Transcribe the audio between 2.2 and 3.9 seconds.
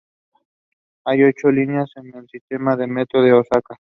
sistema de metro de Osaka.